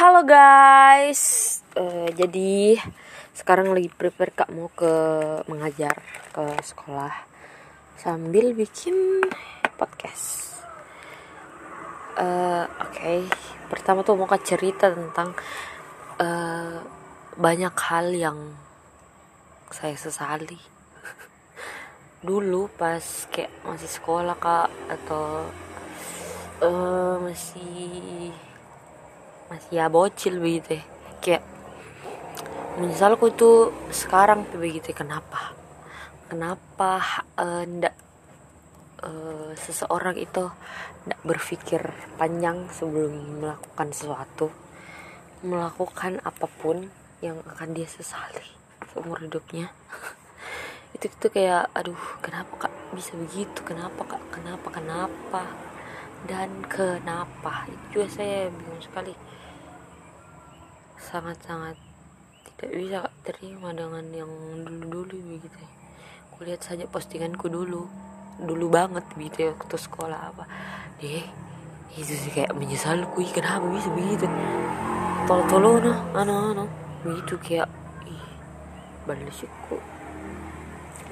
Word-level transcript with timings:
Halo 0.00 0.24
guys, 0.24 1.60
uh, 1.76 2.08
jadi 2.16 2.80
sekarang 3.36 3.68
lagi 3.76 3.92
prepare 3.92 4.32
kak 4.32 4.48
mau 4.48 4.72
ke 4.72 4.88
mengajar 5.44 5.92
ke 6.32 6.40
sekolah 6.64 7.12
sambil 8.00 8.56
bikin 8.56 8.96
podcast. 9.76 10.56
Uh, 12.16 12.64
Oke, 12.80 12.96
okay. 12.96 13.20
pertama 13.68 14.00
tuh 14.00 14.16
mau 14.16 14.24
kak 14.24 14.40
cerita 14.40 14.88
tentang 14.88 15.36
uh, 16.16 16.80
banyak 17.36 17.76
hal 17.76 18.08
yang 18.16 18.56
saya 19.68 20.00
sesali 20.00 20.56
dulu 22.24 22.72
pas 22.72 23.04
kayak 23.28 23.52
masih 23.68 23.92
sekolah 24.00 24.40
kak 24.40 24.72
atau 24.88 25.44
uh, 26.64 27.20
masih 27.20 28.32
ya 29.68 29.92
bocil 29.92 30.40
begitu. 30.40 30.80
Ya 30.80 30.84
kayak 31.20 31.44
misalku 32.80 33.28
tuh 33.36 33.68
sekarang 33.92 34.48
begitu. 34.56 34.96
Kenapa? 34.96 35.52
Kenapa 36.32 37.04
uh, 37.36 37.68
ndak 37.68 37.92
uh, 39.04 39.52
seseorang 39.60 40.16
itu 40.16 40.48
ndak 41.04 41.20
berpikir 41.20 41.92
panjang 42.16 42.64
sebelum 42.72 43.44
melakukan 43.44 43.92
sesuatu? 43.92 44.48
Melakukan 45.44 46.24
apa 46.24 46.48
pun 46.48 46.88
yang 47.20 47.36
akan 47.44 47.76
dia 47.76 47.88
sesali 47.88 48.60
seumur 48.92 49.20
hidupnya. 49.20 49.70
Itu 50.96 51.06
tuh 51.16 51.30
kayak 51.30 51.70
aduh 51.76 52.00
kenapa 52.24 52.66
kak 52.66 52.74
bisa 52.96 53.14
begitu? 53.14 53.62
Kenapa 53.62 54.02
kak? 54.04 54.22
Kenapa? 54.34 54.68
Kenapa? 54.72 55.42
Dan 56.26 56.64
kenapa? 56.66 57.64
Itu 57.70 58.02
juga 58.02 58.06
saya 58.20 58.50
bingung 58.50 58.82
sekali 58.82 59.14
sangat-sangat 61.00 61.80
tidak 62.60 62.70
bisa 62.76 63.00
terima 63.24 63.72
dengan 63.72 64.04
yang 64.12 64.28
dulu-dulu 64.68 65.40
begitu 65.40 65.60
kulihat 66.40 66.64
saja 66.64 66.88
postinganku 66.88 67.52
dulu 67.52 67.84
dulu 68.40 68.72
banget 68.72 69.04
gitu 69.12 69.36
ya 69.44 69.50
waktu 69.52 69.76
sekolah 69.76 70.20
apa. 70.32 70.44
Deh 70.96 71.24
itu 71.92 72.12
sih 72.16 72.32
kayak 72.32 72.56
menyesal 72.56 73.04
kui 73.12 73.28
kenapa 73.28 73.68
bisa 73.68 73.92
begitu? 73.92 74.24
Tolong 75.28 75.46
tolong 75.52 75.74
no 75.84 75.92
ano 76.16 76.32
ano 76.56 76.64
begitu 77.04 77.36
kayak 77.36 77.68
ih 78.08 78.24
suku. 79.28 79.76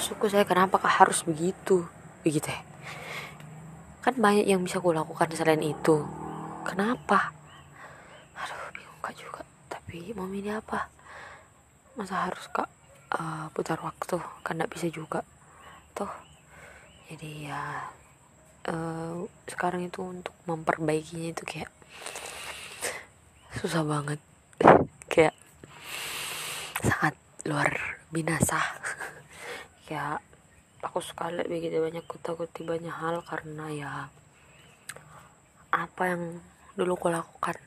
Suku 0.00 0.24
saya 0.32 0.48
kenapa 0.48 0.80
kah 0.80 1.04
harus 1.04 1.20
begitu? 1.28 1.84
Begitu 2.24 2.48
ya. 2.48 2.64
Kan 4.00 4.16
banyak 4.16 4.48
yang 4.48 4.64
bisa 4.64 4.80
kulakukan 4.80 5.28
selain 5.36 5.60
itu. 5.60 6.00
Kenapa 6.64 7.36
tapi 9.90 10.14
mau 10.14 10.30
milih 10.30 10.62
apa? 10.62 10.86
Masa 11.98 12.30
harus 12.30 12.46
kak? 12.54 12.70
Uh, 13.10 13.50
putar 13.50 13.74
waktu. 13.82 14.22
Kan 14.46 14.62
bisa 14.70 14.86
juga. 14.86 15.26
Toh 15.98 16.06
jadi 17.10 17.50
ya 17.50 17.90
uh, 18.70 19.26
sekarang 19.50 19.90
itu 19.90 19.98
untuk 19.98 20.30
memperbaikinya 20.46 21.34
itu 21.34 21.42
kayak 21.42 21.74
susah 23.58 23.82
banget. 23.82 24.22
Kayak 25.10 25.34
sangat 26.86 27.18
luar 27.42 27.98
binasa. 28.14 28.62
Kayak 29.90 30.22
aku 30.86 31.02
sekali 31.02 31.42
begitu 31.50 31.82
banyak 31.82 32.06
kuta-kuti 32.06 32.62
banyak 32.62 32.94
hal 32.94 33.26
karena 33.26 33.66
ya 33.74 33.92
apa 35.74 36.02
yang 36.06 36.38
dulu 36.78 36.94
aku 36.94 37.10
lakukan 37.10 37.58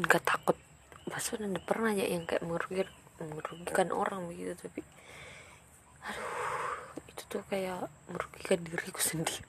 gak 0.00 0.24
takut. 0.24 0.56
Pas 1.08 1.24
udah 1.32 1.48
pernah 1.64 1.92
ya 1.92 2.06
yang 2.08 2.24
kayak 2.24 2.44
merugikan 2.46 2.88
merugikan 3.22 3.88
orang 3.94 4.26
begitu 4.26 4.58
tapi 4.58 4.82
aduh 6.02 6.34
itu 7.06 7.22
tuh 7.30 7.42
kayak 7.46 7.86
merugikan 8.08 8.58
diriku 8.64 9.00
sendiri. 9.08 9.44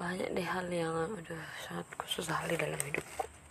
Banyak 0.00 0.34
deh 0.34 0.48
hal 0.48 0.66
yang 0.72 1.14
udah 1.14 1.42
sangat 1.62 1.86
khusus 2.00 2.26
hal 2.26 2.50
dalam 2.50 2.80
hidupku 2.80 3.41